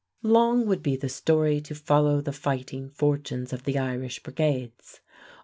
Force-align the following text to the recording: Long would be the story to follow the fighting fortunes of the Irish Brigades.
Long 0.23 0.65
would 0.65 0.81
be 0.81 0.95
the 0.95 1.09
story 1.09 1.61
to 1.61 1.75
follow 1.75 2.21
the 2.21 2.31
fighting 2.33 2.89
fortunes 2.89 3.53
of 3.53 3.65
the 3.65 3.77
Irish 3.77 4.23
Brigades. 4.23 4.99